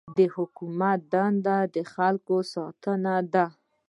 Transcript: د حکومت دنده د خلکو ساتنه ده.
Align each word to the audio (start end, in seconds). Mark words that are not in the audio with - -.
د 0.17 0.19
حکومت 0.35 0.99
دنده 1.13 1.57
د 1.75 1.77
خلکو 1.93 2.35
ساتنه 2.53 3.15
ده. 3.33 3.45